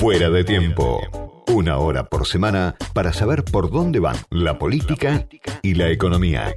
[0.00, 0.98] Fuera de tiempo.
[1.54, 5.28] Una hora por semana para saber por dónde van la política
[5.60, 6.56] y la economía.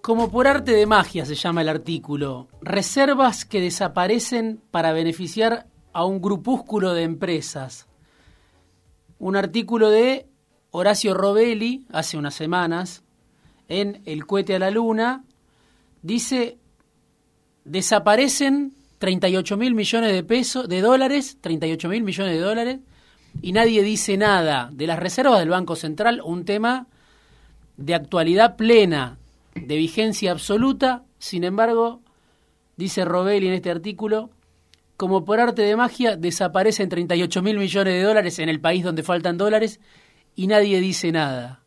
[0.00, 6.06] Como por arte de magia se llama el artículo, reservas que desaparecen para beneficiar a
[6.06, 7.86] un grupúsculo de empresas.
[9.18, 10.26] Un artículo de
[10.70, 13.04] Horacio Robelli hace unas semanas
[13.68, 15.26] en El cohete a la luna
[16.00, 16.58] dice
[17.64, 22.78] desaparecen 38 mil millones de pesos, de dólares, 38 mil millones de dólares,
[23.40, 26.86] y nadie dice nada de las reservas del Banco Central, un tema
[27.76, 29.18] de actualidad plena,
[29.54, 32.00] de vigencia absoluta, sin embargo,
[32.76, 34.30] dice Robelli en este artículo,
[34.96, 39.02] como por arte de magia, desaparecen 38 mil millones de dólares en el país donde
[39.02, 39.80] faltan dólares
[40.36, 41.61] y nadie dice nada.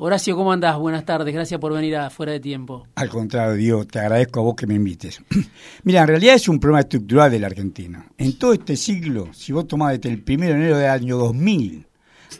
[0.00, 0.78] Horacio, ¿cómo andás?
[0.78, 2.86] Buenas tardes, gracias por venir a Fuera de Tiempo.
[2.94, 5.20] Al contrario, Diego, te agradezco a vos que me invites.
[5.82, 8.06] Mira, en realidad es un problema estructural de la Argentina.
[8.16, 11.87] En todo este siglo, si vos tomás desde el 1 de enero del año 2000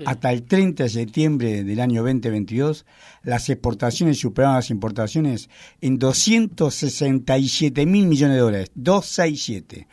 [0.05, 2.86] hasta el 30 de septiembre del año 2022,
[3.22, 5.50] las exportaciones superaron las importaciones
[5.81, 9.86] en 267 mil millones de dólares, 267.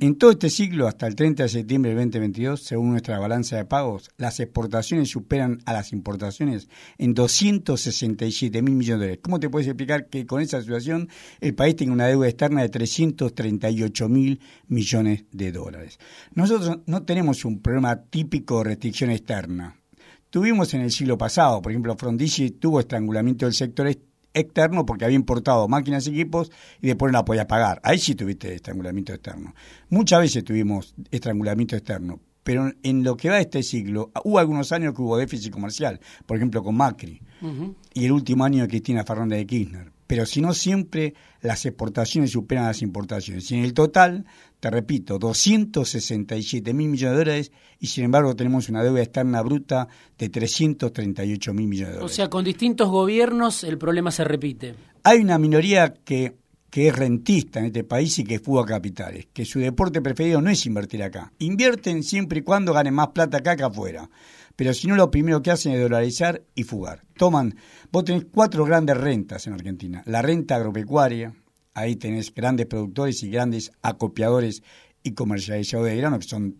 [0.00, 3.64] En todo este siglo, hasta el 30 de septiembre del 2022, según nuestra balanza de
[3.64, 6.68] pagos, las exportaciones superan a las importaciones
[6.98, 9.18] en 267 mil millones de dólares.
[9.22, 11.08] ¿Cómo te puedes explicar que con esa situación
[11.40, 15.98] el país tiene una deuda externa de 338 mil millones de dólares?
[16.34, 19.80] Nosotros no tenemos un problema típico de restricción externa
[20.30, 23.90] Tuvimos en el siglo pasado, por ejemplo, Frondizi tuvo estrangulamiento del sector
[24.32, 27.80] externo porque había importado máquinas y equipos y después no la podía pagar.
[27.82, 29.52] Ahí sí tuviste estrangulamiento externo.
[29.88, 34.70] Muchas veces tuvimos estrangulamiento externo, pero en lo que va de este siglo, hubo algunos
[34.70, 37.20] años que hubo déficit comercial, por ejemplo con Macri,
[37.92, 39.92] y el último año de Cristina Fernández de Kirchner.
[40.06, 43.50] Pero si no siempre las exportaciones superan las importaciones.
[43.50, 44.26] Y en el total
[44.60, 49.88] te repito, 267 mil millones de dólares y sin embargo tenemos una deuda externa bruta
[50.18, 52.12] de 338 mil millones de dólares.
[52.12, 54.74] O sea, con distintos gobiernos el problema se repite.
[55.02, 56.36] Hay una minoría que,
[56.68, 60.50] que es rentista en este país y que fuga capitales, que su deporte preferido no
[60.50, 61.32] es invertir acá.
[61.38, 64.10] Invierten siempre y cuando ganen más plata acá que afuera.
[64.56, 67.02] Pero si no, lo primero que hacen es dolarizar y fugar.
[67.16, 67.54] Toman,
[67.90, 70.02] vos tenés cuatro grandes rentas en Argentina.
[70.04, 71.32] La renta agropecuaria,
[71.74, 74.62] ahí tenés grandes productores y grandes acopiadores
[75.02, 76.56] y comercializadores de grano, que son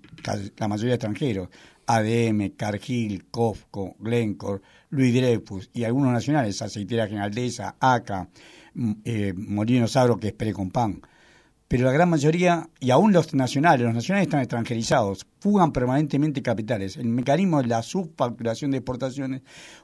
[0.56, 1.48] la mayoría extranjeros.
[1.86, 8.28] ADM, Cargill, Cofco, Glencore, Luis Dreyfus y algunos nacionales, Aceitera Generaldesa, ACA,
[8.74, 11.02] mm, eh, Molinos Agro, que es Perecompan.
[11.66, 16.96] Pero la gran mayoría, y aún los nacionales, los nacionales están extranjerizados, fugan permanentemente capitales.
[16.96, 19.42] El mecanismo de la subfacturación de exportaciones.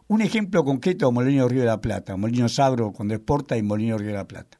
[0.09, 2.17] Un ejemplo concreto, Molino Río de la Plata.
[2.17, 4.59] Molinos Agro cuando exporta y Molino Río de la Plata.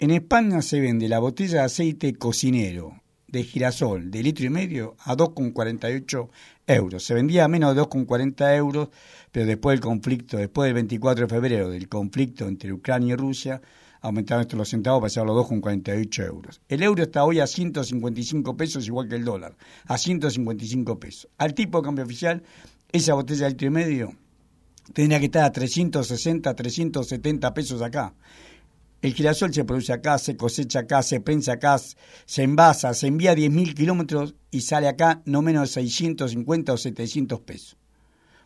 [0.00, 4.96] En España se vende la botella de aceite cocinero de girasol de litro y medio
[4.98, 6.30] a 2,48
[6.66, 7.04] euros.
[7.04, 8.88] Se vendía a menos de 2,40 euros,
[9.30, 13.62] pero después del conflicto, después del 24 de febrero, del conflicto entre Ucrania y Rusia,
[14.00, 16.60] aumentaron estos los centavos para a los 2,48 euros.
[16.68, 19.56] El euro está hoy a 155 pesos, igual que el dólar,
[19.86, 21.30] a 155 pesos.
[21.38, 22.42] Al tipo de cambio oficial,
[22.90, 24.12] esa botella de litro y medio
[24.92, 28.12] tendría que estar a 360, 370 pesos acá.
[29.04, 33.32] El girasol se produce acá, se cosecha acá, se prensa acá, se envasa, se envía
[33.32, 37.76] a 10.000 kilómetros y sale acá no menos de 650 o 700 pesos.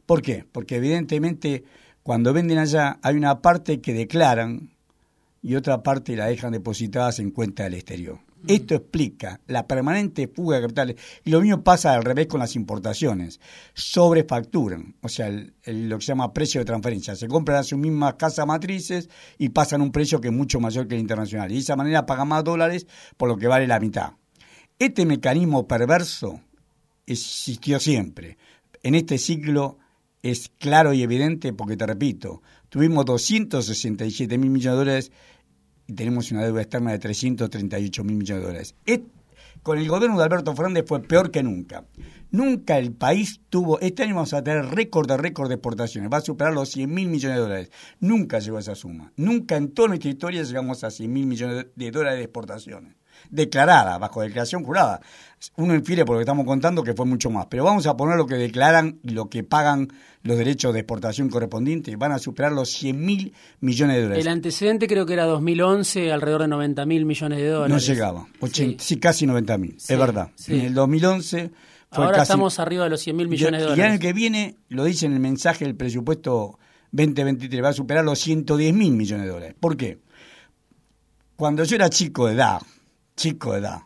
[0.05, 0.45] ¿Por qué?
[0.51, 1.63] Porque evidentemente
[2.03, 4.71] cuando venden allá hay una parte que declaran
[5.43, 8.19] y otra parte la dejan depositadas en cuenta del exterior.
[8.47, 10.97] Esto explica la permanente fuga de capitales.
[11.25, 13.41] Y lo mismo pasa al revés con las importaciones.
[13.75, 17.17] Sobrefacturan, o sea, lo que se llama precio de transferencia.
[17.17, 20.87] Se compran a sus mismas casas matrices y pasan un precio que es mucho mayor
[20.87, 21.51] que el internacional.
[21.51, 24.13] Y de esa manera pagan más dólares por lo que vale la mitad.
[24.79, 26.41] Este mecanismo perverso
[27.07, 28.39] existió siempre.
[28.83, 29.79] En este ciclo
[30.23, 35.13] es claro y evidente porque, te repito, tuvimos 267 mil millones de dólares
[35.89, 38.75] y tenemos una deuda externa de 338 mil millones de dólares.
[39.63, 41.85] con el gobierno de Alberto Fernández fue peor que nunca.
[42.31, 46.19] Nunca el país tuvo, este año vamos a tener récord de récord de exportaciones, va
[46.19, 47.71] a superar los 100 mil millones de dólares.
[48.01, 49.13] Nunca llegó a esa suma.
[49.17, 52.95] Nunca en toda nuestra historia llegamos a 100 mil millones de dólares de exportaciones
[53.31, 55.01] declarada, bajo declaración jurada.
[55.57, 58.17] Uno infiere por lo que estamos contando que fue mucho más, pero vamos a poner
[58.17, 59.89] lo que declaran y lo que pagan
[60.23, 64.27] los derechos de exportación correspondientes, van a superar los 100 mil millones de dólares.
[64.27, 67.73] El antecedente creo que era 2011, alrededor de 90 mil millones de dólares.
[67.73, 68.97] No llegaba, sí.
[68.97, 70.31] casi 90 mil, es verdad.
[70.49, 71.51] En el 2011...
[71.91, 73.79] Fue Ahora estamos arriba de los 100 mil millones de dólares.
[73.79, 76.59] Y el año que viene, lo dice en el mensaje del presupuesto
[76.93, 79.57] 2023, va a superar los 110 mil millones de dólares.
[79.59, 79.99] ¿Por qué?
[81.37, 82.61] Cuando yo era chico de edad,
[83.19, 83.81] chico de edad,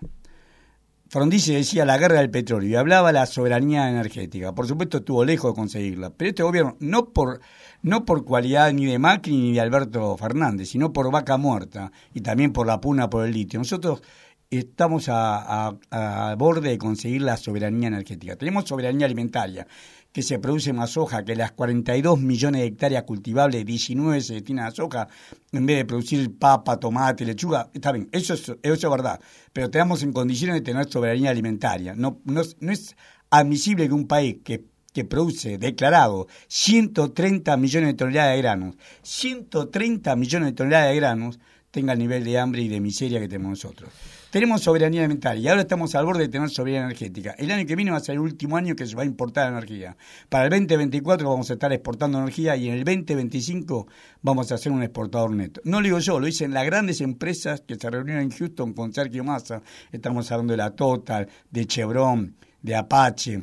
[1.08, 4.54] Frondizi decía la guerra del petróleo y hablaba de la soberanía energética.
[4.54, 7.40] Por supuesto estuvo lejos de conseguirla, pero este gobierno, no por,
[7.82, 12.20] no por cualidad ni de Macri ni de Alberto Fernández, sino por vaca muerta y
[12.20, 13.58] también por la puna por el litio.
[13.58, 14.02] Nosotros
[14.48, 18.36] estamos a, a borde de conseguir la soberanía energética.
[18.36, 19.66] Tenemos soberanía alimentaria
[20.12, 24.66] que se produce más soja, que las 42 millones de hectáreas cultivables, 19 se destinan
[24.66, 25.08] a soja,
[25.52, 29.20] en vez de producir papa, tomate, lechuga, está bien, eso es, eso es verdad,
[29.52, 31.94] pero tenemos en condiciones de tener soberanía alimentaria.
[31.94, 32.94] No, no, no es
[33.30, 40.14] admisible que un país que, que produce declarado 130 millones de toneladas de granos, 130
[40.16, 43.50] millones de toneladas de granos, tenga el nivel de hambre y de miseria que tenemos
[43.50, 43.90] nosotros.
[44.32, 47.34] Tenemos soberanía alimentaria y ahora estamos al borde de tener soberanía energética.
[47.36, 49.52] El año que viene va a ser el último año que se va a importar
[49.52, 49.94] energía.
[50.30, 53.86] Para el 2024 vamos a estar exportando energía y en el 2025
[54.22, 55.60] vamos a ser un exportador neto.
[55.64, 58.94] No lo digo yo, lo dicen las grandes empresas que se reunieron en Houston con
[58.94, 59.60] Sergio Massa.
[59.92, 63.42] Estamos hablando de la Total, de Chevron, de Apache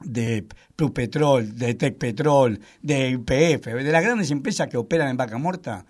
[0.00, 0.44] de
[0.74, 5.38] Plus Petrol, de Tech Petrol, de IPF, de las grandes empresas que operan en Vaca
[5.38, 5.84] Muerta,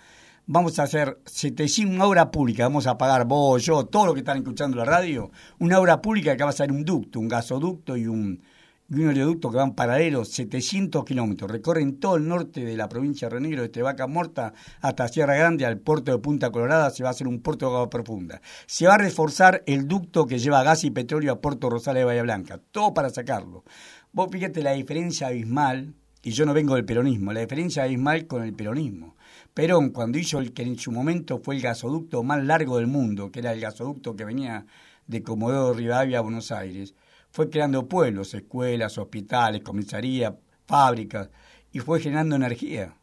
[0.48, 4.20] vamos a hacer 700, una obra pública, vamos a pagar vos, yo, todo lo que
[4.20, 7.98] están escuchando la radio, una obra pública que va a ser un ducto, un gasoducto
[7.98, 8.40] y un,
[8.88, 13.28] y un oleoducto que van paralelos, 700 kilómetros, recorren todo el norte de la provincia
[13.28, 17.10] de Renegro, desde Vaca Morta hasta Sierra Grande, al puerto de Punta Colorada, se va
[17.10, 18.40] a hacer un puerto de agua profunda.
[18.64, 22.04] Se va a reforzar el ducto que lleva gas y petróleo a Puerto Rosales de
[22.06, 23.64] Bahía Blanca, todo para sacarlo.
[24.12, 25.92] Vos fíjate la diferencia abismal,
[26.22, 29.17] y yo no vengo del peronismo, la diferencia abismal con el peronismo.
[29.58, 33.32] Perón, cuando hizo el que en su momento fue el gasoducto más largo del mundo,
[33.32, 34.66] que era el gasoducto que venía
[35.08, 36.94] de Comodoro Rivadavia a Buenos Aires,
[37.32, 40.34] fue creando pueblos, escuelas, hospitales, comisarías,
[40.64, 41.30] fábricas,
[41.72, 42.94] y fue generando energía.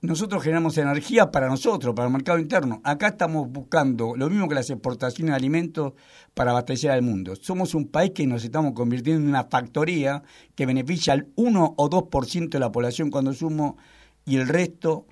[0.00, 2.80] Nosotros generamos energía para nosotros, para el mercado interno.
[2.82, 5.92] Acá estamos buscando lo mismo que las exportaciones de alimentos
[6.32, 7.36] para abastecer al mundo.
[7.36, 10.22] Somos un país que nos estamos convirtiendo en una factoría
[10.54, 13.76] que beneficia al 1 o 2% de la población cuando sumo
[14.24, 15.04] y el resto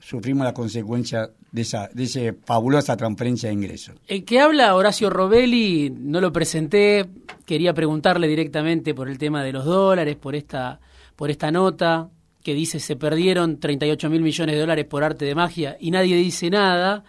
[0.00, 3.96] sufrimos la consecuencia de esa, de fabulosa transferencia de ingresos.
[4.06, 7.06] El que habla Horacio Robelli, no lo presenté,
[7.44, 10.80] quería preguntarle directamente por el tema de los dólares, por esta,
[11.16, 12.08] por esta nota
[12.42, 16.16] que dice se perdieron 38 mil millones de dólares por arte de magia y nadie
[16.16, 17.04] dice nada.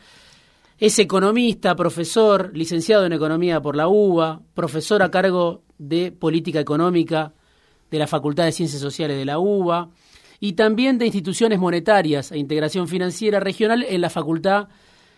[0.78, 7.34] Es economista, profesor, licenciado en economía por la UBA, profesor a cargo de política económica
[7.92, 9.90] de la Facultad de Ciencias Sociales de la UBA
[10.44, 14.68] y también de instituciones monetarias e integración financiera regional en la Facultad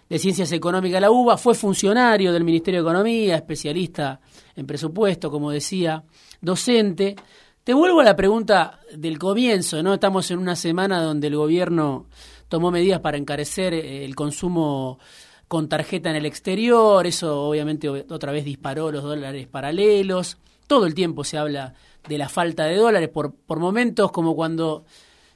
[0.10, 1.38] de Ciencias Económicas de la UBA.
[1.38, 4.20] Fue funcionario del Ministerio de Economía, especialista
[4.54, 6.04] en presupuesto, como decía,
[6.42, 7.16] docente.
[7.64, 9.94] Te vuelvo a la pregunta del comienzo, ¿no?
[9.94, 12.08] Estamos en una semana donde el gobierno
[12.50, 15.00] tomó medidas para encarecer eh, el consumo
[15.48, 20.38] con tarjeta en el exterior, eso obviamente otra vez disparó los dólares paralelos,
[20.68, 21.76] todo el tiempo se habla
[22.10, 24.84] de la falta de dólares, por, por momentos como cuando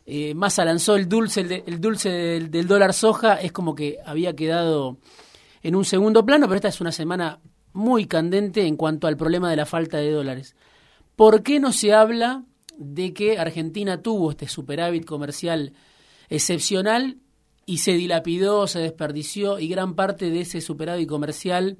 [0.09, 4.99] eh, Massa lanzó el dulce, el, dulce del, dólar soja, es como que había quedado
[5.61, 7.41] en un segundo plano, pero esta es una semana
[7.73, 10.55] muy candente en cuanto al problema de la falta de dólares.
[11.17, 12.45] ¿Por qué no se habla
[12.77, 15.73] de que Argentina tuvo este superávit comercial
[16.29, 17.17] excepcional
[17.65, 21.79] y se dilapidó, se desperdició y gran parte de ese superávit comercial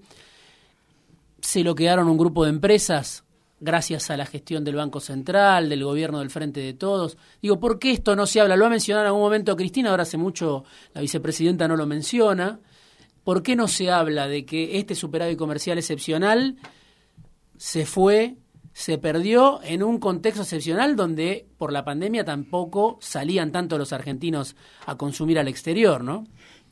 [1.40, 3.24] se lo quedaron un grupo de empresas
[3.60, 7.18] gracias a la gestión del Banco Central, del gobierno del Frente de Todos.
[7.42, 8.56] Digo, ¿por qué esto no se habla?
[8.56, 12.60] Lo ha mencionado en algún momento Cristina, ahora hace mucho la vicepresidenta no lo menciona.
[13.24, 16.58] ¿Por qué no se habla de que este superávit comercial excepcional
[17.58, 18.38] se fue,
[18.72, 24.56] se perdió en un contexto excepcional donde por la pandemia tampoco salían tanto los argentinos
[24.86, 26.26] a consumir al exterior, ¿no?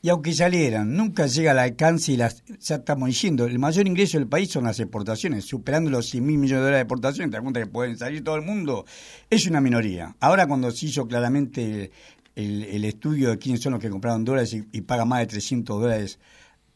[0.06, 4.18] Y aunque salieran, nunca llega al alcance y las, ya estamos diciendo, el mayor ingreso
[4.18, 7.36] del país son las exportaciones, superando los 100 mil millones de dólares de exportaciones, te
[7.36, 8.86] das cuenta que pueden salir todo el mundo,
[9.28, 10.14] es una minoría.
[10.20, 11.90] Ahora cuando se hizo claramente
[12.36, 15.80] el, estudio de quiénes son los que compraron dólares y, y pagan más de 300
[15.80, 16.20] dólares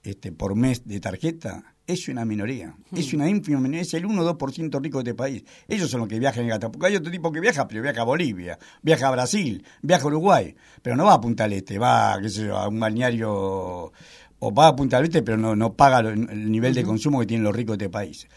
[0.02, 4.23] este, por mes de tarjeta, es una minoría, es una ínfima minoría, es el 1
[4.23, 5.44] o 2% rico de este país.
[5.68, 8.02] Ellos son los que viajan en gata, porque hay otro tipo que viaja, pero viaja
[8.02, 11.78] a Bolivia, viaja a Brasil, viaja a Uruguay, pero no va a Punta del Este,
[11.78, 13.92] va qué sé yo, a un balneario
[14.38, 17.26] o va a Punta del Este, pero no, no paga el nivel de consumo que
[17.26, 18.28] tienen los ricos de este país.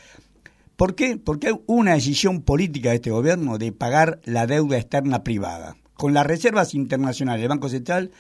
[0.75, 1.17] ¿Por qué?
[1.17, 5.77] Porque hay una decisión política de este gobierno de pagar la deuda externa privada.
[5.93, 8.12] Con las reservas internacionales del Banco Central,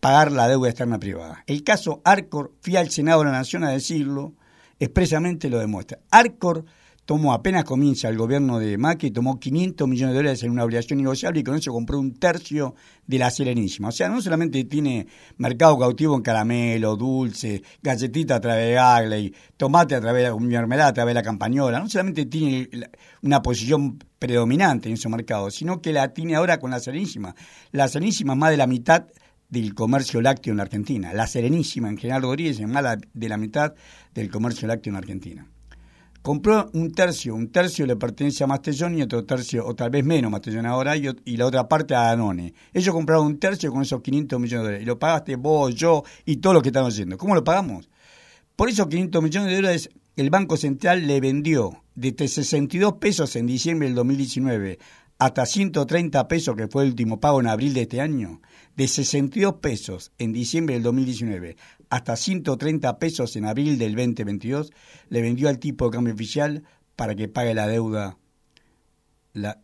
[0.00, 1.44] pagar la deuda externa privada.
[1.46, 4.34] El caso Arcor, fui al Senado de la Nación a decirlo,
[4.78, 5.98] expresamente lo demuestra.
[6.10, 6.64] Arcor
[7.08, 10.98] tomó, apenas comienza el gobierno de Macri, tomó 500 millones de dólares en una obligación
[10.98, 12.74] negociable y con eso compró un tercio
[13.06, 13.88] de la Serenísima.
[13.88, 15.06] O sea, no solamente tiene
[15.38, 20.90] mercado cautivo en caramelo, dulce, galletita a través de Gagley, tomate a través de mermelada
[20.90, 22.68] a través de la campañola, no solamente tiene
[23.22, 27.34] una posición predominante en ese mercado, sino que la tiene ahora con la Serenísima.
[27.72, 29.06] La Serenísima es más de la mitad
[29.48, 31.12] del comercio lácteo en la Argentina.
[31.12, 33.74] La Serenísima en General Rodríguez es más de la mitad
[34.14, 35.48] del comercio lácteo en la Argentina
[36.28, 40.04] compró un tercio, un tercio le pertenece a Mastellón y otro tercio, o tal vez
[40.04, 42.52] menos Mastellón ahora, y, la otra parte a Danone.
[42.72, 46.02] Ellos compraron un tercio con esos 500 millones de dólares, y lo pagaste vos, yo
[46.26, 47.16] y todos los que están haciendo.
[47.16, 47.88] ¿Cómo lo pagamos?
[48.56, 53.46] Por esos 500 millones de dólares, el Banco Central le vendió desde 62 pesos en
[53.46, 54.78] diciembre del 2019
[55.18, 58.40] hasta 130 pesos, que fue el último pago en abril de este año,
[58.76, 61.56] de 62 pesos en diciembre del 2019
[61.90, 64.72] hasta 130 pesos en abril del 2022,
[65.08, 66.64] le vendió al tipo de cambio oficial
[66.96, 68.18] para que pague la deuda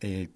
[0.01, 0.29] eh,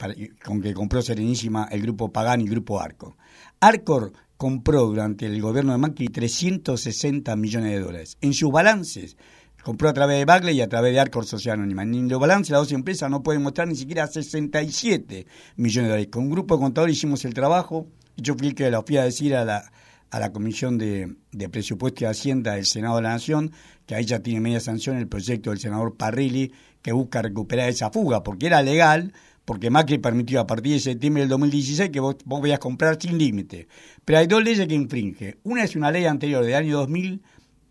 [0.44, 3.16] con que compró Serenísima el grupo Pagani y el grupo Arcor.
[3.60, 8.18] Arcor compró durante el gobierno de Macri 360 millones de dólares.
[8.22, 9.18] En sus balances,
[9.64, 11.84] compró a través de Bagley y a través de Arcor Social Anónima.
[11.84, 15.26] En los balances las dos empresas no pueden mostrar ni siquiera 67
[15.58, 16.08] millones de dólares.
[16.12, 17.88] Con un grupo de contadores hicimos el trabajo.
[18.18, 19.72] Yo fui que lo fui a decir a la,
[20.12, 21.16] a la Comisión de,
[21.52, 23.52] Presupuesto y Hacienda del Senado de la Nación,
[23.86, 26.52] que ahí ya tiene media sanción el proyecto del senador Parrilli,
[26.82, 29.14] que busca recuperar esa fuga, porque era legal,
[29.46, 33.18] porque Macri permitió a partir de septiembre del 2016 que vos, vos a comprar sin
[33.18, 33.68] límite.
[34.06, 35.38] Pero hay dos leyes que infringe.
[35.44, 37.22] Una es una ley anterior del año 2000,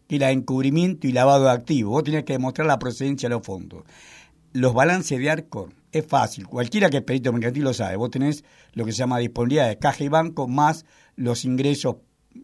[0.08, 1.92] que era encubrimiento y lavado de activos.
[1.92, 3.84] Vos tenías que demostrar la procedencia de los fondos.
[4.52, 6.46] Los balances de Arcor es fácil.
[6.46, 7.96] Cualquiera que es perito mercantil lo sabe.
[7.96, 10.86] Vos tenés lo que se llama disponibilidad de caja y banco más
[11.16, 11.96] los ingresos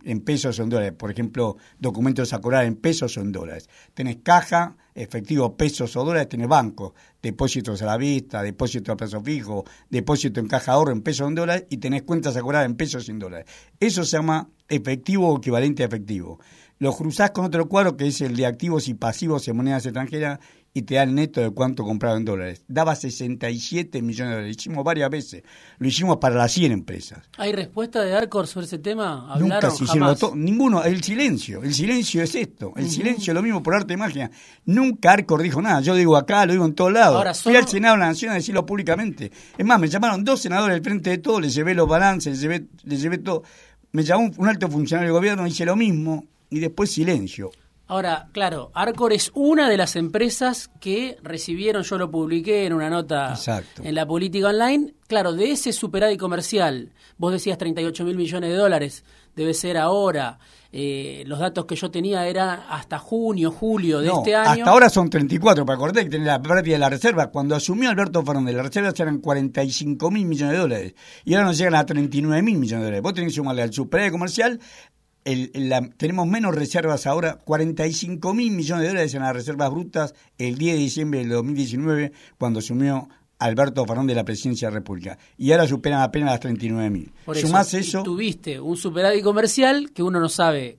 [0.02, 0.92] en pesos o en dólares.
[0.96, 3.68] Por ejemplo, documentos a cobrar en pesos o en dólares.
[3.94, 9.20] Tenés caja, efectivo, pesos o dólares, tenés banco, depósitos a la vista, depósito a plazo
[9.20, 12.64] fijo, depósito en caja ahorro en pesos o en dólares y tenés cuentas a cobrar
[12.66, 13.46] en pesos y en dólares.
[13.80, 16.38] Eso se llama efectivo o equivalente a efectivo.
[16.84, 20.38] Lo cruzás con otro cuadro que es el de activos y pasivos en monedas extranjeras
[20.74, 22.62] y te da el neto de cuánto comprado en dólares.
[22.68, 24.54] Daba 67 millones de dólares.
[24.54, 25.44] Lo hicimos varias veces.
[25.78, 27.20] Lo hicimos para las 100 empresas.
[27.38, 29.34] ¿Hay respuesta de Arcor sobre ese tema?
[29.38, 30.84] Nunca se hicieron Ninguno.
[30.84, 31.62] El silencio.
[31.62, 32.74] El silencio es esto.
[32.76, 34.30] El silencio es lo mismo por arte de magia.
[34.66, 35.80] Nunca Arcor dijo nada.
[35.80, 37.16] Yo digo acá, lo digo en todos lados.
[37.16, 39.32] Ahora, Fui al Senado de la Nación a decirlo públicamente.
[39.56, 42.40] Es más, me llamaron dos senadores al frente de todo, les llevé los balances, les
[42.42, 43.42] llevé, les llevé todo.
[43.92, 47.50] Me llamó un alto funcionario del gobierno, hice lo mismo y después silencio.
[47.86, 52.88] Ahora, claro, Arcor es una de las empresas que recibieron, yo lo publiqué en una
[52.88, 53.38] nota
[53.82, 58.56] en la política online, claro, de ese superávit comercial, vos decías 38 mil millones de
[58.56, 59.04] dólares,
[59.36, 60.38] debe ser ahora,
[60.72, 64.64] eh, los datos que yo tenía eran hasta junio, julio de este año.
[64.64, 67.30] Hasta ahora son 34, para acordar que tenés la pérdida de la reserva.
[67.30, 71.58] Cuando asumió Alberto Fernández, las reservas eran 45 mil millones de dólares y ahora nos
[71.58, 73.02] llegan a 39 mil millones de dólares.
[73.02, 74.58] Vos tenés que sumarle al superávit comercial
[75.96, 80.76] tenemos menos reservas ahora, 45 mil millones de dólares en las reservas brutas el 10
[80.76, 85.18] de diciembre del 2019, cuando asumió Alberto Fernández la presidencia de la República.
[85.36, 87.12] Y ahora superan apenas las 39 mil.
[87.34, 90.78] Sumás eso, Tuviste un superávit comercial que uno no sabe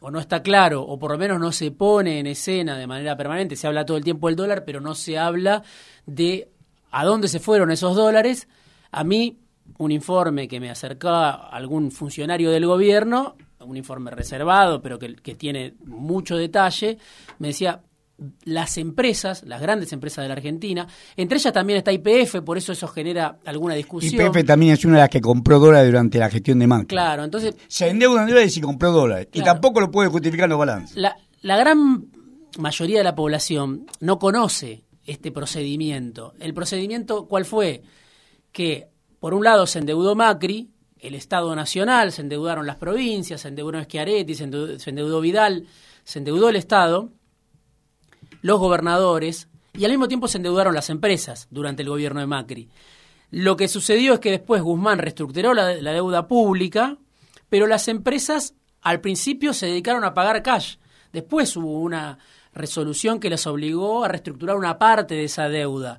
[0.00, 3.16] o no está claro, o por lo menos no se pone en escena de manera
[3.16, 3.56] permanente.
[3.56, 5.62] Se habla todo el tiempo del dólar, pero no se habla
[6.04, 6.50] de
[6.90, 8.46] a dónde se fueron esos dólares.
[8.90, 9.38] A mí,
[9.78, 15.74] un informe que me acercaba algún funcionario del gobierno un informe reservado, pero que, tiene
[15.84, 16.98] mucho detalle,
[17.38, 17.82] me decía,
[18.44, 22.72] las empresas, las grandes empresas de la Argentina, entre ellas también está IPF, por eso
[22.72, 24.26] eso genera alguna discusión.
[24.26, 26.86] IPF también es una de las que compró dólares durante la gestión de Macri.
[26.86, 27.56] Claro, entonces...
[27.66, 30.96] Se endeudan dólares y compró dólares, y tampoco lo puede justificar los balances.
[30.96, 32.06] La, la gran
[32.58, 36.34] mayoría de la población no conoce este procedimiento.
[36.38, 37.82] ¿El procedimiento cuál fue?
[38.52, 38.88] Que,
[39.20, 40.70] por un lado, se endeudó Macri,
[41.04, 45.66] el Estado Nacional, se endeudaron las provincias, se endeudó Schiaretti, se endeudó, Vidal,
[46.02, 47.10] se endeudó el Estado,
[48.40, 52.68] los gobernadores, y al mismo tiempo se endeudaron las empresas durante el gobierno de Macri.
[53.30, 56.96] Lo que sucedió es que después Guzmán reestructuró la, deuda pública,
[57.48, 60.76] pero las empresas al principio se dedicaron a pagar cash.
[61.12, 62.18] Después hubo una
[62.54, 65.98] resolución que les obligó a reestructurar una parte de esa deuda.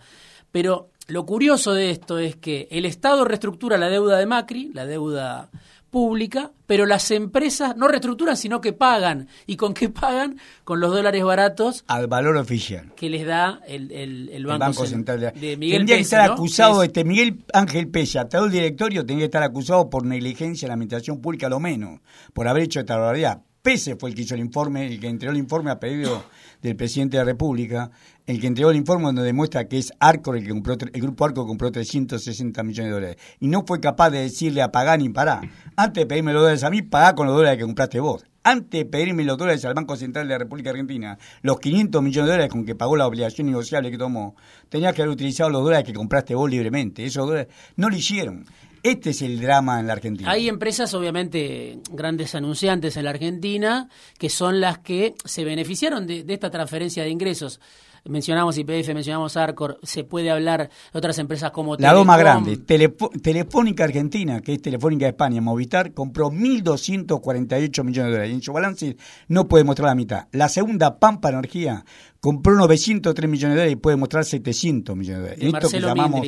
[0.51, 4.85] Pero lo curioso de esto es que el Estado reestructura la deuda de Macri, la
[4.85, 5.49] deuda
[5.91, 9.29] pública, pero las empresas no reestructuran, sino que pagan.
[9.45, 10.37] ¿Y con qué pagan?
[10.65, 11.85] Con los dólares baratos.
[11.87, 12.91] Al valor oficial.
[12.95, 17.45] Que les da el, el, Banco, Central de, Miguel Tendría que estar acusado, este Miguel
[17.53, 21.47] Ángel Pella, todo el directorio tendría que estar acusado por negligencia en la administración pública,
[21.47, 22.01] lo menos,
[22.33, 25.31] por haber hecho esta barbaridad Pese fue el que hizo el informe, el que entregó
[25.31, 26.23] el informe a pedido
[26.61, 27.89] del presidente de la República,
[28.27, 31.25] el que entregó el informe donde demuestra que es Arcor el que compró, el grupo
[31.25, 33.17] Arcor compró 360 millones de dólares.
[33.39, 35.49] Y no fue capaz de decirle a pagar ni parar.
[35.75, 38.23] Antes de pedirme los dólares a mí, pagá con los dólares que compraste vos.
[38.43, 42.27] Antes de pedirme los dólares al Banco Central de la República Argentina, los 500 millones
[42.27, 44.35] de dólares con que pagó la obligación negociable que tomó,
[44.69, 47.03] tenías que haber utilizado los dólares que compraste vos libremente.
[47.03, 48.45] Esos dólares no lo hicieron.
[48.85, 50.29] Este es el drama en la Argentina.
[50.29, 53.89] Hay empresas, obviamente, grandes anunciantes en la Argentina,
[54.19, 57.59] que son las que se beneficiaron de, esta transferencia de ingresos
[58.05, 62.57] mencionamos IPF, mencionamos Arcor, se puede hablar de otras empresas como La dos más grande,
[62.57, 68.31] Telefónica Argentina, que es Telefónica de España, Movistar, compró 1.248 millones de dólares.
[68.31, 68.97] Y en su balance
[69.27, 70.27] no puede mostrar la mitad.
[70.31, 71.83] La segunda, Pampa Energía,
[72.19, 75.53] compró 903 millones de dólares y puede mostrar 700 millones de dólares.
[75.53, 76.21] Esto que llamamos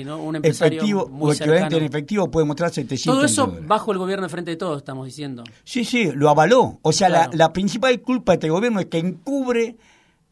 [0.44, 4.52] efectivo o equivalente en efectivo puede mostrar 700 Todo eso bajo el gobierno de frente
[4.52, 5.44] de todos, estamos diciendo.
[5.64, 6.80] Sí, sí, lo avaló.
[6.82, 9.76] O sea, la, la principal culpa de este gobierno es que encubre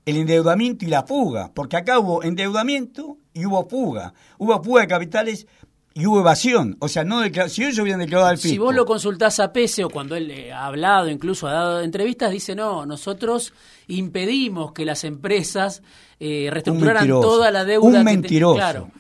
[0.06, 4.14] el endeudamiento y la fuga, porque acá hubo endeudamiento y hubo fuga.
[4.38, 5.48] Hubo fuga de capitales
[5.98, 6.76] y hubo evasión.
[6.82, 8.50] O sea, no si ellos hubieran declarado al fisco.
[8.50, 11.82] Si vos lo consultás a Pese o cuando él eh, ha hablado, incluso ha dado
[11.82, 13.54] entrevistas, dice, no, nosotros
[13.88, 15.82] impedimos que las empresas
[16.20, 18.00] eh, reestructuraran toda la deuda.
[18.00, 18.56] Un mentiroso.
[18.56, 18.92] claro.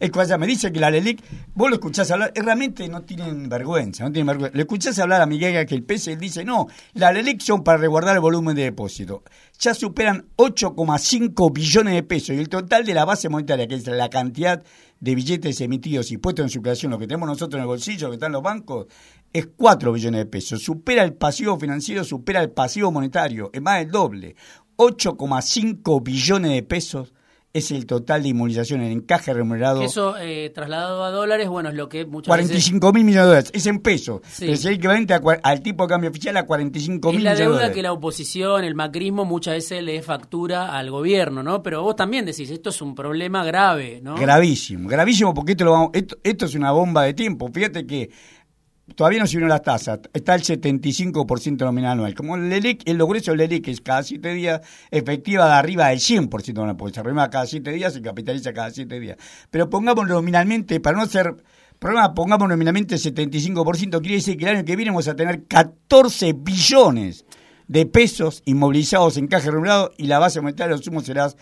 [0.00, 1.22] el cual me dice que la LELIC,
[1.54, 4.56] vos lo escuchás hablar, realmente no tienen vergüenza, no tienen vergüenza.
[4.56, 7.78] Le escuchás hablar a Miguel que el Pese, él dice, no, la LELIC son para
[7.78, 9.22] resguardar el volumen de depósito.
[9.60, 13.86] Ya superan 8,5 billones de pesos y el total de la base monetaria, que es
[13.86, 14.64] la cantidad
[15.02, 18.14] de billetes emitidos y puestos en circulación, lo que tenemos nosotros en el bolsillo, que
[18.14, 18.86] están los bancos,
[19.32, 20.62] es 4 billones de pesos.
[20.62, 24.36] Supera el pasivo financiero, supera el pasivo monetario, es más del doble.
[24.76, 27.12] 8,5 billones de pesos
[27.54, 29.82] es el total de inmunización en encaje remunerado.
[29.82, 33.50] eso eh, trasladado a dólares, bueno, es lo que muchas 45 mil millones de dólares,
[33.54, 34.22] es en pesos.
[34.40, 37.60] Es el equivalente al tipo de cambio oficial a 45 mil millones de dólares.
[37.60, 41.62] la deuda que la oposición, el macrismo, muchas veces le factura al gobierno, ¿no?
[41.62, 44.16] Pero vos también decís, esto es un problema grave, ¿no?
[44.16, 47.50] Gravísimo, gravísimo porque esto, lo vamos, esto, esto es una bomba de tiempo.
[47.52, 48.10] Fíjate que
[48.94, 52.14] todavía no subieron las tasas, está el 75% nominal anual.
[52.14, 56.54] Como el LELIC, el del LELIC es cada 7 días, efectiva de arriba del 100%
[56.54, 59.16] nominal, porque se arriba cada 7 días, se capitaliza cada 7 días.
[59.50, 61.36] Pero pongamos nominalmente, para no ser
[61.78, 65.44] problema, pongamos nominalmente el 75%, quiere decir que el año que viene vamos a tener
[65.44, 67.24] 14 billones
[67.72, 71.32] de pesos inmovilizados en caja remunerado y la base monetaria de los sumos será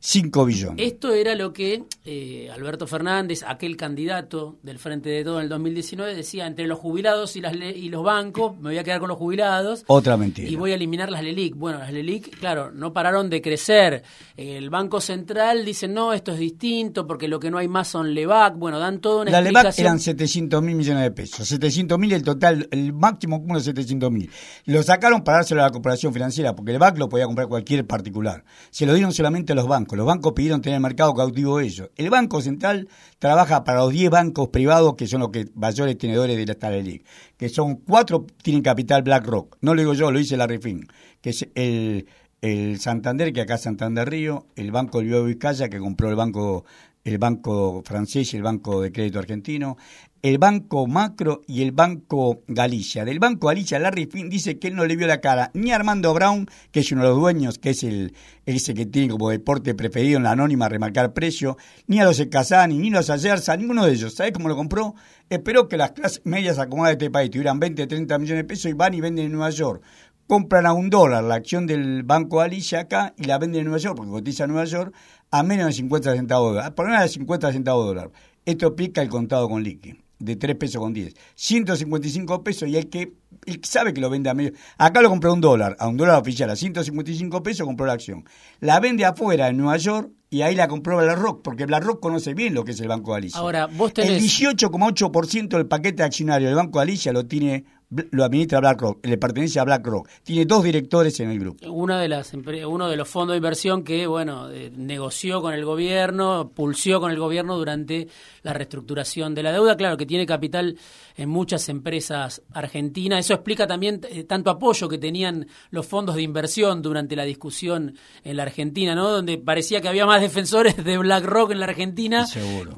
[0.00, 0.84] 5 billones.
[0.84, 5.48] Esto era lo que eh, Alberto Fernández, aquel candidato del Frente de Todo en el
[5.48, 9.10] 2019, decía, entre los jubilados y, las y los bancos, me voy a quedar con
[9.10, 9.84] los jubilados.
[9.86, 10.48] Otra mentira.
[10.48, 11.54] Y voy a eliminar las LELIC.
[11.54, 14.02] Bueno, las LELIC, claro, no pararon de crecer.
[14.36, 18.12] El Banco Central dice, no, esto es distinto porque lo que no hay más son
[18.12, 18.56] LEVAC.
[18.56, 21.46] Bueno, dan todo una La LEVAC eran 700 mil millones de pesos.
[21.46, 24.28] 700 mil el total, el máximo como de 700 mil.
[24.64, 28.44] Lo sacaron para dárselo la corporación financiera porque el BAC lo podía comprar cualquier particular.
[28.70, 29.96] Se lo dieron solamente a los bancos.
[29.96, 31.90] Los bancos pidieron tener el mercado cautivo ellos.
[31.96, 36.36] El Banco Central trabaja para los 10 bancos privados que son los que mayores tenedores
[36.36, 37.04] de la Starlink,
[37.36, 39.56] que son cuatro tienen capital BlackRock.
[39.60, 40.86] No lo digo yo, lo dice la Refin,
[41.20, 42.06] que es el,
[42.40, 46.64] el Santander, que acá es Santander Río, el Banco del Vizcaya, que compró el Banco
[47.04, 49.76] el Banco Francés y el Banco de Crédito Argentino,
[50.22, 53.04] el Banco Macro y el Banco Galicia.
[53.04, 55.76] Del Banco Galicia, Larry Finn dice que él no le vio la cara ni a
[55.76, 59.30] Armando Brown, que es uno de los dueños, que es el ese que tiene como
[59.30, 61.56] deporte preferido en la anónima remarcar precio,
[61.86, 64.14] ni a los Casani, ni a los Ayerza, ninguno de ellos.
[64.14, 64.94] ¿Sabes cómo lo compró?
[65.30, 68.70] Esperó que las clases medias acomodadas de este país tuvieran 20, 30 millones de pesos
[68.70, 69.82] y van y venden en Nueva York
[70.26, 73.80] compran a un dólar la acción del Banco Galicia acá y la venden en Nueva
[73.80, 74.94] York, porque cotiza en Nueva York,
[75.32, 76.74] a menos de 50 centavos de dólar.
[76.76, 78.12] Por menos de 50 centavos de dólar.
[78.44, 81.14] Esto explica el contado con liqui de 3 pesos con 10.
[81.34, 83.14] 155 pesos y el que
[83.62, 84.52] sabe que lo vende a medio.
[84.78, 87.94] Acá lo compró a un dólar, a un dólar oficial, a 155 pesos compró la
[87.94, 88.24] acción.
[88.60, 92.54] La vende afuera en Nueva York y ahí la compró BlackRock, porque BlackRock conoce bien
[92.54, 93.40] lo que es el Banco Galicia.
[93.40, 94.22] Ahora, vos tenés...
[94.40, 99.58] El 18,8% del paquete accionario del Banco Galicia lo tiene lo administra BlackRock, le pertenece
[99.58, 100.08] a BlackRock.
[100.22, 101.68] Tiene dos directores en el grupo.
[101.70, 105.64] Una de las uno de los fondos de inversión que bueno eh, negoció con el
[105.64, 108.06] gobierno, pulsió con el gobierno durante
[108.42, 109.76] la reestructuración de la deuda.
[109.76, 110.76] Claro que tiene capital
[111.16, 113.20] en muchas empresas argentinas.
[113.20, 117.96] Eso explica también eh, tanto apoyo que tenían los fondos de inversión durante la discusión
[118.22, 119.08] en la Argentina, ¿no?
[119.10, 122.24] Donde parecía que había más defensores de BlackRock en la Argentina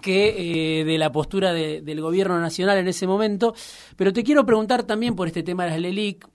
[0.01, 3.55] que eh, de la postura del gobierno nacional en ese momento.
[3.96, 6.29] Pero te quiero preguntar también por este tema de las LELIC.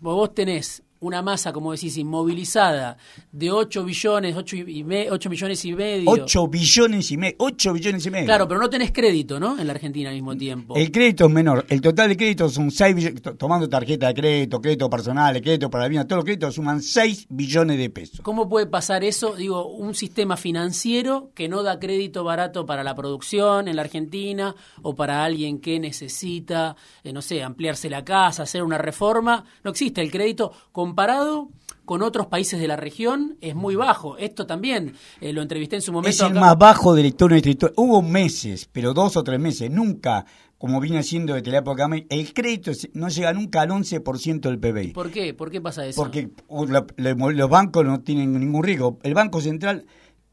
[0.00, 2.96] Vos tenés una masa, como decís, inmovilizada
[3.32, 6.10] de 8 billones, 8, y me, 8 millones y medio.
[6.10, 8.26] 8 billones y medio, 8 billones y medio.
[8.26, 9.58] Claro, pero no tenés crédito, ¿no?
[9.58, 10.76] En la Argentina al mismo tiempo.
[10.76, 11.64] El crédito es menor.
[11.68, 15.84] El total de créditos son 6 billones, tomando tarjeta de crédito, crédito personal, crédito para
[15.84, 18.20] la vida, todos los créditos suman 6 billones de pesos.
[18.22, 19.34] ¿Cómo puede pasar eso?
[19.34, 24.54] Digo, un sistema financiero que no da crédito barato para la producción en la Argentina
[24.82, 29.44] o para alguien que necesita, eh, no sé, ampliarse la casa, hacer una reforma.
[29.62, 30.52] No existe el crédito
[30.96, 31.50] comparado
[31.84, 34.16] con otros países de la región es muy bajo.
[34.16, 36.08] Esto también eh, lo entrevisté en su momento.
[36.08, 37.74] Es el más bajo de la historia de historia.
[37.76, 40.24] Hubo meses, pero dos o tres meses, nunca,
[40.56, 44.92] como viene siendo desde la época, el crédito no llega nunca al 11% del PBI.
[44.94, 45.34] ¿Por qué?
[45.34, 46.00] ¿Por qué pasa eso?
[46.00, 48.98] Porque uh, los bancos no tienen ningún riesgo.
[49.02, 49.84] El Banco Central,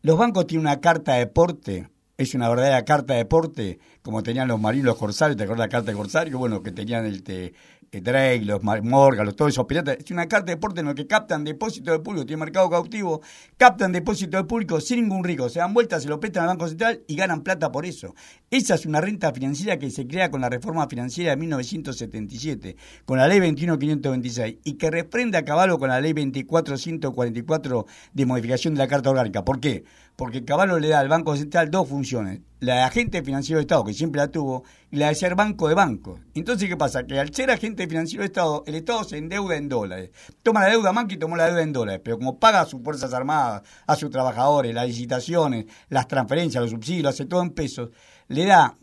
[0.02, 4.48] los bancos tienen una carta de porte es una verdadera carta de deporte, como tenían
[4.48, 6.38] los marinos corsarios, ¿te acuerdas la carta de corsario?
[6.38, 7.54] Bueno, que tenían el, te,
[8.02, 9.98] Drake, los Morgan, los, todos esos piratas.
[10.00, 13.22] Es una carta de deporte en la que captan depósito de público, tiene mercado cautivo,
[13.58, 16.68] captan depósito de público sin ningún riesgo, se dan vueltas, se lo prestan al Banco
[16.68, 18.16] Central y ganan plata por eso.
[18.50, 22.76] Esa es una renta financiera que se crea con la reforma financiera de 1977,
[23.06, 28.74] con la ley 21526 y que refrenda a caballo con la ley 24144 de modificación
[28.76, 29.44] de la Carta Orgánica.
[29.44, 29.84] ¿Por qué?
[30.16, 33.84] Porque Caballo le da al Banco Central dos funciones, la de agente financiero de Estado,
[33.84, 36.20] que siempre la tuvo, y la de ser banco de bancos.
[36.34, 37.06] Entonces, ¿qué pasa?
[37.06, 40.12] Que al ser agente financiero de Estado, el Estado se endeuda en dólares.
[40.44, 43.14] Toma la deuda y tomó la deuda en dólares, pero como paga a sus Fuerzas
[43.14, 47.90] Armadas, a sus trabajadores, las licitaciones, las transferencias, los subsidios, hace todo en pesos,
[48.28, 48.76] le da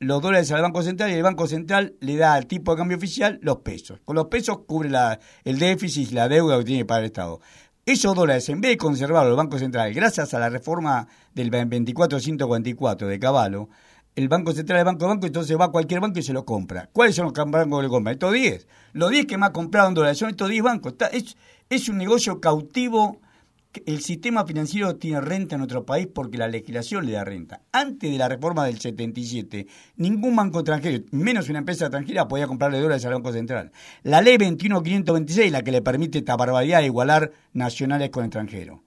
[0.00, 2.96] los dólares al Banco Central y el Banco Central le da al tipo de cambio
[2.96, 4.00] oficial los pesos.
[4.04, 4.90] Con los pesos cubre
[5.44, 7.40] el déficit y la deuda que tiene para el Estado.
[7.88, 13.08] Esos dólares, en vez de conservarlos el Banco Central, gracias a la reforma del 2444
[13.08, 13.70] de Caballo,
[14.14, 16.44] el Banco Central es Banco de Banco, entonces va a cualquier banco y se lo
[16.44, 16.90] compra.
[16.92, 18.12] ¿Cuáles son los bancos que le compran?
[18.12, 18.66] Estos 10.
[18.92, 20.96] Los 10 que más compraron dólares son estos 10 bancos.
[21.12, 21.38] es,
[21.70, 23.22] es un negocio cautivo
[23.86, 27.62] el sistema financiero tiene renta en nuestro país porque la legislación le da renta.
[27.72, 32.80] Antes de la reforma del 77, ningún banco extranjero, menos una empresa extranjera, podía comprarle
[32.80, 33.72] dólares al Banco Central.
[34.02, 38.80] La ley 21526, la que le permite esta barbaridad de igualar nacionales con extranjeros.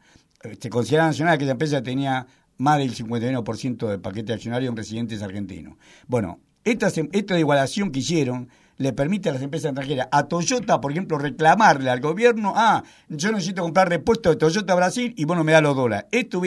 [0.44, 2.28] Eh, se considera nacional que esa empresa tenía
[2.58, 5.78] más del 51% del paquete accionario en residentes argentinos.
[6.08, 8.50] Bueno, esta, esta igualación que hicieron
[8.82, 13.32] le permite a las empresas extranjeras, a Toyota, por ejemplo, reclamarle al gobierno, ah, yo
[13.32, 16.08] necesito comprar repuestos de Toyota Brasil y vos no me das los dólares.
[16.12, 16.42] Esto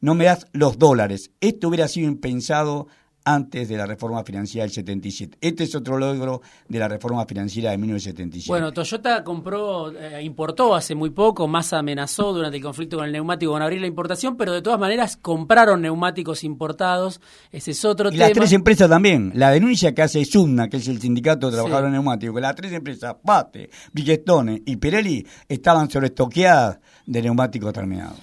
[0.00, 1.30] no me das los dólares.
[1.40, 2.88] Esto hubiera sido impensado
[3.24, 5.38] antes de la reforma financiera del 77.
[5.40, 8.48] Este es otro logro de la reforma financiera de 1977.
[8.48, 13.12] Bueno, Toyota compró, eh, importó hace muy poco, más amenazó durante el conflicto con el
[13.12, 17.20] neumático con abrir la importación, pero de todas maneras compraron neumáticos importados.
[17.50, 19.32] Ese es otro y las tres empresas también.
[19.34, 22.72] La denuncia que hace Sumna, que es el sindicato de trabajadores neumáticos, que las tres
[22.72, 28.18] empresas, Pate, Bridgestone y Pirelli, estaban sobreestoqueadas de neumáticos terminados.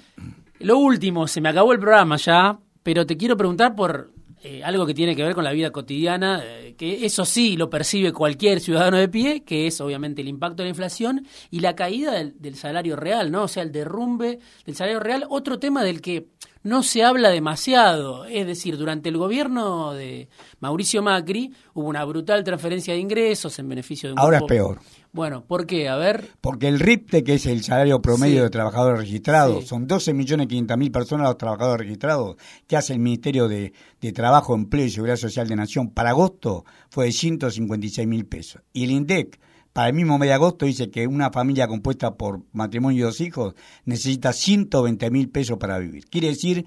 [0.60, 4.12] Lo último, se me acabó el programa ya, pero te quiero preguntar por
[4.44, 7.70] eh, algo que tiene que ver con la vida cotidiana, eh, que eso sí lo
[7.70, 11.76] percibe cualquier ciudadano de pie, que es obviamente el impacto de la inflación y la
[11.76, 13.44] caída del, del, salario real, ¿no?
[13.44, 16.28] O sea, el derrumbe del salario real, otro tema del que
[16.64, 18.26] no se habla demasiado.
[18.26, 23.70] Es decir, durante el gobierno de Mauricio Macri hubo una brutal transferencia de ingresos en
[23.70, 24.80] beneficio de un Ahora es peor.
[25.14, 25.90] Bueno, ¿por qué?
[25.90, 26.30] A ver.
[26.40, 30.48] Porque el RIPTE, que es el salario promedio de trabajadores registrados, son 12 millones
[30.78, 35.18] mil personas los trabajadores registrados que hace el Ministerio de, de, Trabajo, Empleo y Seguridad
[35.18, 35.90] Social de Nación.
[35.90, 38.62] Para agosto fue de 156 mil pesos.
[38.72, 39.38] Y el INDEC,
[39.74, 43.22] para el mismo mes de agosto dice que una familia compuesta por matrimonio y dos
[43.22, 43.56] hijos
[43.86, 46.06] necesita 120 mil pesos para vivir.
[46.06, 46.66] Quiere decir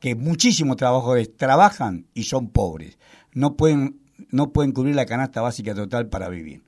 [0.00, 2.98] que muchísimos trabajadores trabajan y son pobres.
[3.32, 6.62] No pueden, no pueden cubrir la canasta básica total para vivir.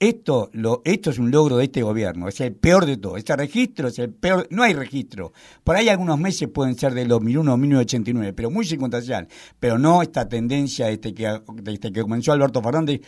[0.00, 3.16] Esto, lo, esto es un logro de este gobierno, es el peor de todo.
[3.16, 5.32] Este registro es el peor, no hay registro.
[5.62, 9.28] Por ahí algunos meses pueden ser de 2001 o 1989, pero muy circunstancial.
[9.60, 13.02] Pero no esta tendencia desde que, desde que comenzó Alberto Fernández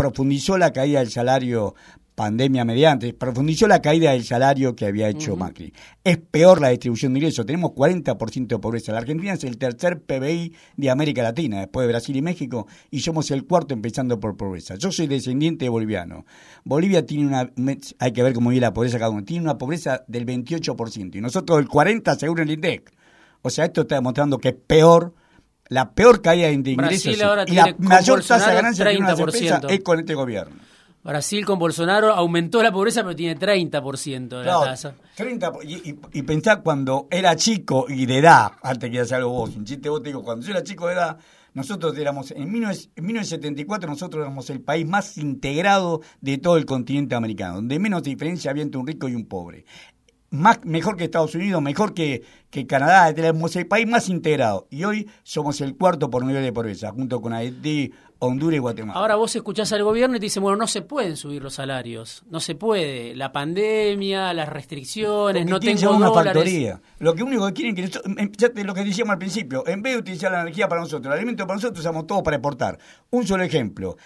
[0.00, 1.74] profundizó la caída del salario
[2.14, 5.74] pandemia mediante, profundizó la caída del salario que había hecho Macri.
[6.02, 8.92] Es peor la distribución de ingresos, tenemos 40% de pobreza.
[8.92, 13.00] La Argentina es el tercer PBI de América Latina, después de Brasil y México, y
[13.00, 14.76] somos el cuarto empezando por pobreza.
[14.76, 16.24] Yo soy descendiente boliviano.
[16.64, 17.50] Bolivia tiene una,
[17.98, 21.20] hay que ver cómo vive la pobreza cada uno, tiene una pobreza del 28%, y
[21.20, 22.90] nosotros el 40% según el INDEC.
[23.42, 25.12] O sea, esto está demostrando que es peor
[25.70, 29.14] la peor caída de ingresos y la mayor tasa de ganancia que una
[29.68, 30.56] es con este gobierno.
[31.02, 34.94] Brasil con Bolsonaro aumentó la pobreza, pero tiene 30% de la tasa.
[35.14, 39.56] 30, y, y, pensá cuando era chico y de edad, antes que hacer algo vos,
[39.56, 41.18] un chiste vos te digo, cuando yo era chico de edad,
[41.54, 47.56] Nosotros éramos, en, 1974 nosotros éramos el país más integrado de todo el continente americano,
[47.56, 49.64] donde menos diferencia había entre un rico y un pobre
[50.30, 54.66] más, mejor que Estados Unidos, mejor que, que Canadá, tenemos el país más integrado.
[54.70, 58.98] Y hoy somos el cuarto por nivel de pobreza, junto con Haití, Honduras y Guatemala.
[58.98, 62.22] Ahora vos escuchás al gobierno y te dicen, bueno, no se pueden subir los salarios,
[62.30, 63.16] no se puede.
[63.16, 66.34] La pandemia, las restricciones, no tengo una dólares.
[66.34, 66.80] factoría.
[66.98, 69.98] Lo que único que quieren que ya lo que decíamos al principio, en vez de
[70.00, 72.78] utilizar la energía para nosotros, el alimento para nosotros, usamos todo para exportar.
[73.10, 73.96] Un solo ejemplo.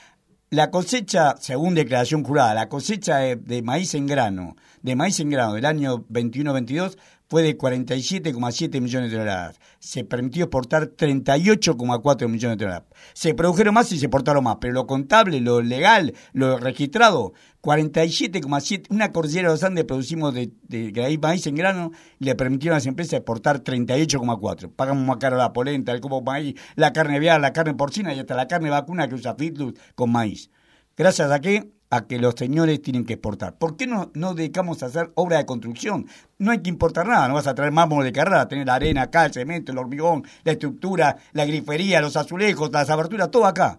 [0.50, 5.54] La cosecha, según declaración jurada, la cosecha de maíz en grano de maíz en grano
[5.54, 6.98] del año 21-22
[7.35, 9.59] fue de 47,7 millones de toneladas.
[9.81, 12.85] Se permitió exportar 38,4 millones de toneladas.
[13.12, 18.87] Se produjeron más y se exportaron más, pero lo contable, lo legal, lo registrado, 47,7.
[18.90, 22.77] Una cordillera de los Andes producimos de, de, maíz en grano y le permitieron a
[22.77, 24.70] las empresas exportar 38,4.
[24.70, 28.20] Pagamos más caro la polenta, el como maíz, la carne vial, la carne porcina y
[28.20, 30.53] hasta la carne vacuna que usa Fitlus con maíz.
[30.97, 31.74] Gracias a qué?
[31.94, 33.57] A que los señores tienen que exportar.
[33.57, 36.07] ¿Por qué no, no dedicamos a hacer obra de construcción?
[36.38, 39.02] No hay que importar nada, no vas a traer mármol de carrera, tener la arena
[39.02, 43.78] acá, el cemento, el hormigón, la estructura, la grifería, los azulejos, las aberturas, todo acá.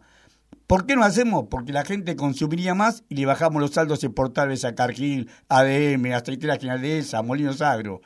[0.65, 1.47] ¿Por qué no hacemos?
[1.49, 6.55] Porque la gente consumiría más y le bajamos los saldos exportables a Cargill, ADM, Aceitera
[6.55, 8.01] General de esa, Molinos Agro.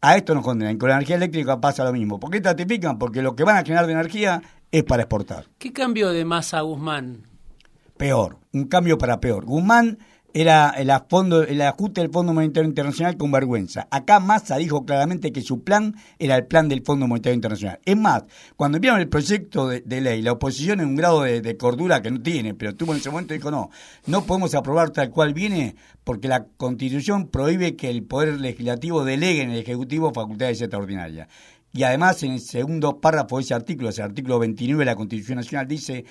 [0.00, 0.78] A esto nos condenan.
[0.78, 2.20] Con la energía eléctrica pasa lo mismo.
[2.20, 2.98] ¿Por qué tatifican?
[2.98, 5.46] Porque lo que van a generar de energía es para exportar.
[5.58, 7.31] ¿Qué cambio de masa, Guzmán?
[7.96, 9.44] Peor, un cambio para peor.
[9.44, 9.98] Guzmán
[10.34, 13.86] era el, fondo, el ajuste del Fondo Monetario Internacional con vergüenza.
[13.90, 17.80] Acá Massa dijo claramente que su plan era el plan del Fondo Monetario Internacional.
[17.84, 18.24] Es más,
[18.56, 22.22] cuando vieron el proyecto de, ley, la oposición en un grado de, cordura que no
[22.22, 23.70] tiene, pero tuvo en ese momento dijo no,
[24.06, 29.42] no podemos aprobar tal cual viene porque la Constitución prohíbe que el Poder Legislativo delegue
[29.42, 31.28] en el Ejecutivo facultades extraordinarias.
[31.74, 35.36] Y además, en el segundo párrafo de ese artículo, ese artículo 29 de la Constitución
[35.36, 36.04] Nacional, dice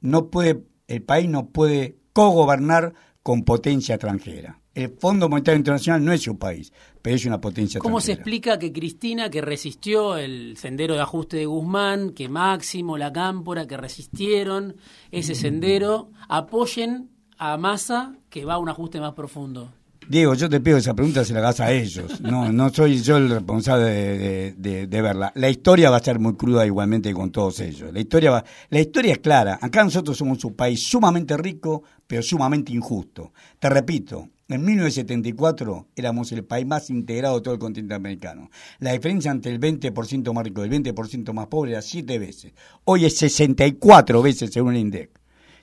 [0.00, 4.60] no puede el país no puede cogobernar con potencia extranjera.
[4.74, 6.72] El Fondo Monetario Internacional no es un país,
[7.02, 11.36] pero es una potencia ¿Cómo se explica que Cristina, que resistió el sendero de ajuste
[11.36, 14.76] de Guzmán, que Máximo, la Cámpora, que resistieron
[15.10, 19.72] ese sendero, apoyen a Massa, que va a un ajuste más profundo?
[20.08, 22.22] Diego, yo te pido esa pregunta se la hagas a ellos.
[22.22, 25.30] No, no soy yo el responsable de, verla.
[25.34, 27.92] La historia va a ser muy cruda igualmente con todos ellos.
[27.92, 29.58] La historia va, la historia es clara.
[29.60, 33.34] Acá nosotros somos un país sumamente rico, pero sumamente injusto.
[33.58, 38.50] Te repito, en 1974 éramos el país más integrado de todo el continente americano.
[38.78, 42.54] La diferencia entre el 20% más rico y el 20% más pobre era siete veces.
[42.84, 45.10] Hoy es 64 veces según el INDEC.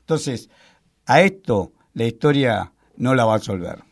[0.02, 0.52] Entonces,
[1.08, 3.85] a esto la historia no la va a resolver.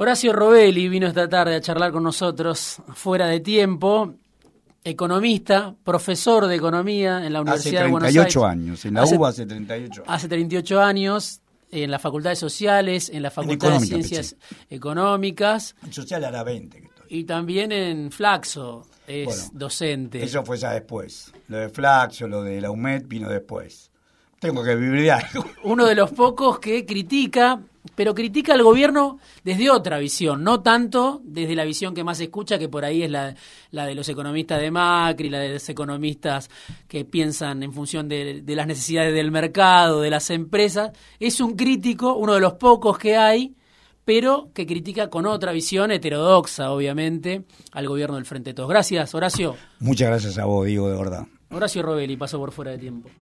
[0.00, 4.14] Horacio Robelli vino esta tarde a charlar con nosotros fuera de tiempo,
[4.84, 8.20] economista, profesor de economía en la Universidad de Buenos Aires.
[8.20, 10.04] Hace 38 años, en la UBA hace 38 años.
[10.06, 11.40] Hace 38 años,
[11.72, 14.36] en las facultades sociales, en la Facultad de Ciencias
[14.70, 15.74] Económicas.
[15.82, 20.22] En social hará 20 Y también en Flaxo, es docente.
[20.22, 21.32] Eso fue ya después.
[21.48, 23.90] Lo de Flaxo, lo de la UMED vino después.
[24.38, 25.44] Tengo que vivir de algo.
[25.64, 27.60] Uno de los pocos que critica
[27.94, 32.24] pero critica al gobierno desde otra visión, no tanto desde la visión que más se
[32.24, 33.34] escucha, que por ahí es la,
[33.70, 36.50] la de los economistas de Macri, la de los economistas
[36.86, 40.92] que piensan en función de, de las necesidades del mercado, de las empresas.
[41.18, 43.54] Es un crítico, uno de los pocos que hay,
[44.04, 48.70] pero que critica con otra visión heterodoxa, obviamente, al gobierno del Frente de Todos.
[48.70, 49.54] Gracias, Horacio.
[49.80, 51.26] Muchas gracias a vos, Diego, de verdad.
[51.50, 53.10] Horacio Robelli pasó por fuera de tiempo.